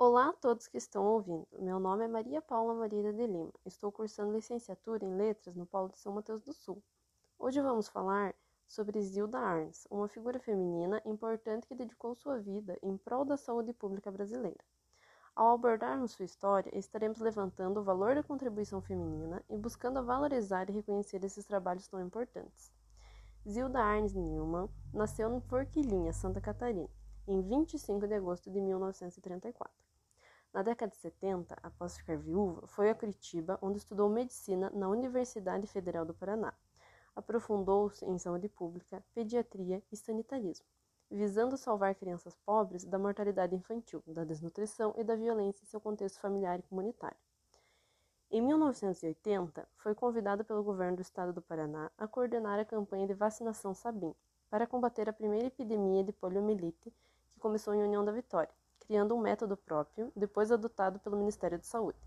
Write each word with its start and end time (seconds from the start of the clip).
Olá 0.00 0.28
a 0.28 0.32
todos 0.32 0.68
que 0.68 0.78
estão 0.78 1.04
ouvindo. 1.04 1.44
Meu 1.58 1.80
nome 1.80 2.04
é 2.04 2.08
Maria 2.08 2.40
Paula 2.40 2.72
Maria 2.72 3.12
de 3.12 3.26
Lima. 3.26 3.52
Estou 3.66 3.90
cursando 3.90 4.32
licenciatura 4.32 5.04
em 5.04 5.16
Letras 5.16 5.56
no 5.56 5.66
Paulo 5.66 5.88
de 5.88 5.98
São 5.98 6.12
Mateus 6.12 6.40
do 6.44 6.52
Sul. 6.52 6.80
Hoje 7.36 7.60
vamos 7.60 7.88
falar 7.88 8.32
sobre 8.68 9.02
Zilda 9.02 9.40
Arnes, 9.40 9.88
uma 9.90 10.06
figura 10.06 10.38
feminina 10.38 11.02
importante 11.04 11.66
que 11.66 11.74
dedicou 11.74 12.14
sua 12.14 12.38
vida 12.38 12.78
em 12.80 12.96
prol 12.96 13.24
da 13.24 13.36
saúde 13.36 13.72
pública 13.72 14.08
brasileira. 14.08 14.60
Ao 15.34 15.52
abordarmos 15.52 16.12
sua 16.12 16.24
história, 16.24 16.70
estaremos 16.78 17.18
levantando 17.18 17.80
o 17.80 17.84
valor 17.84 18.14
da 18.14 18.22
contribuição 18.22 18.80
feminina 18.80 19.44
e 19.50 19.56
buscando 19.56 20.04
valorizar 20.04 20.70
e 20.70 20.74
reconhecer 20.74 21.24
esses 21.24 21.44
trabalhos 21.44 21.88
tão 21.88 22.00
importantes. 22.00 22.72
Zilda 23.48 23.80
Arnes 23.80 24.14
Newman 24.14 24.70
nasceu 24.94 25.34
em 25.34 25.40
Forquilinha, 25.40 26.12
Santa 26.12 26.40
Catarina, 26.40 26.88
em 27.26 27.42
25 27.42 28.06
de 28.06 28.14
agosto 28.14 28.48
de 28.48 28.60
1934. 28.60 29.87
Na 30.58 30.64
década 30.64 30.90
de 30.90 30.96
70, 30.96 31.56
após 31.62 31.96
ficar 31.96 32.16
viúva, 32.16 32.66
foi 32.66 32.90
a 32.90 32.94
Curitiba, 32.94 33.56
onde 33.62 33.78
estudou 33.78 34.08
medicina 34.08 34.68
na 34.74 34.88
Universidade 34.88 35.68
Federal 35.68 36.04
do 36.04 36.12
Paraná. 36.12 36.52
Aprofundou-se 37.14 38.04
em 38.04 38.18
saúde 38.18 38.48
pública, 38.48 39.00
pediatria 39.14 39.80
e 39.92 39.96
sanitarismo 39.96 40.66
visando 41.08 41.56
salvar 41.56 41.94
crianças 41.94 42.34
pobres 42.44 42.84
da 42.84 42.98
mortalidade 42.98 43.54
infantil, 43.54 44.02
da 44.04 44.24
desnutrição 44.24 44.92
e 44.96 45.04
da 45.04 45.14
violência 45.14 45.62
em 45.62 45.68
seu 45.68 45.80
contexto 45.80 46.18
familiar 46.18 46.58
e 46.58 46.62
comunitário. 46.64 47.16
Em 48.28 48.42
1980, 48.42 49.64
foi 49.76 49.94
convidado 49.94 50.44
pelo 50.44 50.64
governo 50.64 50.96
do 50.96 51.02
estado 51.02 51.32
do 51.32 51.40
Paraná 51.40 51.88
a 51.96 52.08
coordenar 52.08 52.58
a 52.58 52.64
campanha 52.64 53.06
de 53.06 53.14
vacinação 53.14 53.72
Sabim 53.74 54.12
para 54.50 54.66
combater 54.66 55.08
a 55.08 55.12
primeira 55.12 55.46
epidemia 55.46 56.02
de 56.02 56.12
poliomielite 56.12 56.92
que 57.30 57.38
começou 57.38 57.74
em 57.74 57.84
União 57.84 58.04
da 58.04 58.10
Vitória, 58.10 58.52
criando 58.88 59.14
um 59.14 59.20
método 59.20 59.54
próprio, 59.54 60.10
depois 60.16 60.50
adotado 60.50 60.98
pelo 60.98 61.18
Ministério 61.18 61.58
da 61.58 61.64
Saúde. 61.64 61.98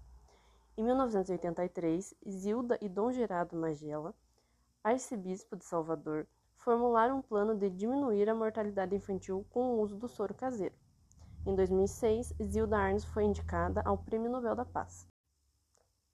Em 0.76 0.84
1983, 0.84 2.16
Zilda 2.28 2.76
e 2.82 2.90
Dom 2.90 3.12
Gerardo 3.12 3.56
Magela, 3.56 4.16
arcebispo 4.84 5.56
de 5.56 5.64
Salvador, 5.64 6.26
formularam 6.56 7.20
um 7.20 7.22
plano 7.22 7.56
de 7.56 7.70
diminuir 7.70 8.28
a 8.28 8.34
mortalidade 8.34 8.96
infantil 8.96 9.46
com 9.52 9.76
o 9.76 9.80
uso 9.80 9.96
do 9.96 10.08
soro 10.08 10.34
caseiro. 10.34 10.74
Em 11.46 11.54
2006, 11.54 12.34
Zilda 12.42 12.80
Arnes 12.80 13.06
foi 13.06 13.26
indicada 13.26 13.84
ao 13.86 14.00
Prêmio 14.00 14.32
Nobel 14.32 14.56
da 14.56 14.66
Paz. 14.66 15.08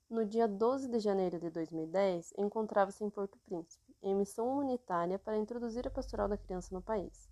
No 0.10 0.26
dia 0.26 0.50
12 0.50 0.90
de 0.90 1.00
janeiro 1.00 1.40
de 1.40 1.50
2010, 1.50 2.34
encontrava-se 2.38 3.06
em 3.06 3.10
Porto 3.10 3.38
Príncipe, 3.45 3.95
em 4.04 4.14
missão 4.14 4.52
humanitária 4.52 5.18
para 5.18 5.38
introduzir 5.38 5.88
a 5.88 5.92
pastoral 5.92 6.28
da 6.28 6.38
criança 6.38 6.76
no 6.76 6.82
país. 6.82 7.30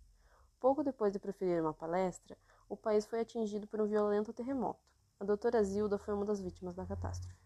Pouco 0.58 0.84
depois 0.84 1.12
de 1.12 1.20
proferir 1.20 1.62
uma 1.62 1.74
palestra, 1.74 2.38
o 2.68 2.76
país 2.76 3.06
foi 3.06 3.20
atingido 3.20 3.68
por 3.68 3.80
um 3.80 3.86
violento 3.86 4.34
terremoto. 4.34 4.90
A 5.20 5.24
doutora 5.24 5.64
Zilda 5.64 5.98
foi 5.98 6.14
uma 6.14 6.26
das 6.26 6.42
vítimas 6.42 6.76
da 6.76 6.86
catástrofe. 6.86 7.46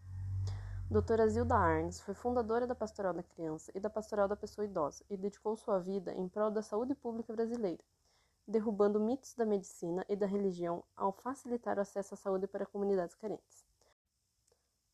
Doutora 0.90 1.28
Zilda 1.28 1.54
Arnes 1.54 2.00
foi 2.00 2.14
fundadora 2.14 2.66
da 2.66 2.74
Pastoral 2.74 3.14
da 3.14 3.22
Criança 3.22 3.70
e 3.74 3.78
da 3.78 3.88
Pastoral 3.88 4.26
da 4.26 4.34
Pessoa 4.34 4.64
Idosa 4.64 5.04
e 5.08 5.16
dedicou 5.16 5.56
sua 5.56 5.78
vida 5.78 6.12
em 6.14 6.28
prol 6.28 6.50
da 6.50 6.62
saúde 6.62 6.96
pública 6.96 7.32
brasileira, 7.32 7.82
derrubando 8.46 8.98
mitos 8.98 9.34
da 9.34 9.46
medicina 9.46 10.04
e 10.08 10.16
da 10.16 10.26
religião 10.26 10.82
ao 10.96 11.12
facilitar 11.12 11.78
o 11.78 11.80
acesso 11.80 12.14
à 12.14 12.16
saúde 12.16 12.48
para 12.48 12.66
comunidades 12.66 13.14
carentes. 13.14 13.64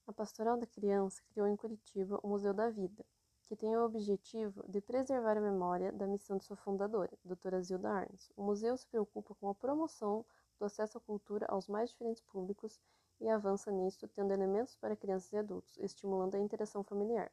A 0.06 0.12
Pastoral 0.12 0.58
da 0.58 0.66
Criança 0.66 1.22
criou 1.30 1.46
em 1.46 1.56
Curitiba 1.56 2.20
o 2.22 2.28
Museu 2.28 2.52
da 2.52 2.68
Vida, 2.68 3.04
que 3.46 3.56
tem 3.56 3.76
o 3.76 3.84
objetivo 3.84 4.64
de 4.68 4.80
preservar 4.80 5.36
a 5.36 5.40
memória 5.40 5.92
da 5.92 6.06
missão 6.06 6.36
de 6.36 6.44
sua 6.44 6.56
fundadora, 6.56 7.16
doutora 7.24 7.62
Zilda 7.62 7.88
Arnes. 7.90 8.30
O 8.36 8.42
museu 8.42 8.76
se 8.76 8.86
preocupa 8.86 9.34
com 9.36 9.48
a 9.48 9.54
promoção 9.54 10.24
do 10.58 10.64
acesso 10.64 10.98
à 10.98 11.00
cultura 11.00 11.46
aos 11.48 11.68
mais 11.68 11.90
diferentes 11.90 12.22
públicos 12.22 12.80
e 13.20 13.28
avança 13.28 13.70
nisto 13.70 14.08
tendo 14.08 14.32
elementos 14.32 14.76
para 14.76 14.96
crianças 14.96 15.32
e 15.32 15.36
adultos, 15.36 15.76
estimulando 15.78 16.34
a 16.34 16.40
interação 16.40 16.82
familiar. 16.82 17.30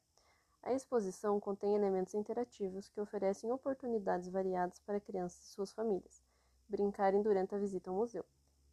A 0.61 0.73
exposição 0.73 1.39
contém 1.39 1.75
elementos 1.75 2.13
interativos 2.13 2.87
que 2.87 3.01
oferecem 3.01 3.51
oportunidades 3.51 4.29
variadas 4.29 4.79
para 4.79 4.99
crianças 4.99 5.43
e 5.43 5.51
suas 5.51 5.73
famílias 5.73 6.21
brincarem 6.67 7.21
durante 7.21 7.53
a 7.53 7.57
visita 7.57 7.89
ao 7.89 7.95
museu, 7.95 8.25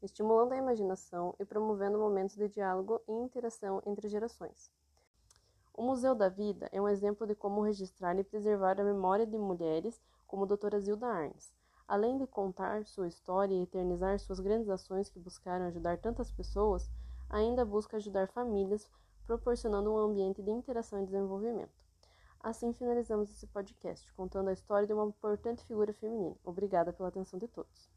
estimulando 0.02 0.52
a 0.52 0.56
imaginação 0.56 1.34
e 1.38 1.44
promovendo 1.44 1.98
momentos 1.98 2.36
de 2.36 2.48
diálogo 2.48 3.00
e 3.06 3.12
interação 3.12 3.82
entre 3.84 4.08
gerações. 4.08 4.70
O 5.74 5.82
Museu 5.82 6.14
da 6.14 6.28
Vida 6.28 6.68
é 6.72 6.80
um 6.80 6.88
exemplo 6.88 7.26
de 7.26 7.34
como 7.34 7.62
registrar 7.62 8.18
e 8.18 8.24
preservar 8.24 8.80
a 8.80 8.84
memória 8.84 9.26
de 9.26 9.38
mulheres 9.38 10.00
como 10.26 10.44
a 10.44 10.46
doutora 10.46 10.80
Zilda 10.80 11.06
Arnes, 11.06 11.52
Além 11.90 12.16
de 12.18 12.24
contar 12.24 12.86
sua 12.86 13.08
história 13.08 13.52
e 13.52 13.62
eternizar 13.62 14.16
suas 14.20 14.38
grandes 14.38 14.68
ações 14.68 15.08
que 15.08 15.18
buscaram 15.18 15.64
ajudar 15.64 15.98
tantas 15.98 16.30
pessoas, 16.30 16.88
ainda 17.28 17.64
busca 17.64 17.96
ajudar 17.96 18.28
famílias, 18.28 18.88
proporcionando 19.26 19.92
um 19.92 19.98
ambiente 19.98 20.40
de 20.40 20.52
interação 20.52 21.02
e 21.02 21.04
desenvolvimento. 21.04 21.74
Assim 22.38 22.72
finalizamos 22.72 23.28
esse 23.28 23.44
podcast, 23.48 24.12
contando 24.12 24.50
a 24.50 24.52
história 24.52 24.86
de 24.86 24.92
uma 24.92 25.04
importante 25.04 25.64
figura 25.64 25.92
feminina. 25.92 26.36
Obrigada 26.44 26.92
pela 26.92 27.08
atenção 27.08 27.40
de 27.40 27.48
todos. 27.48 27.90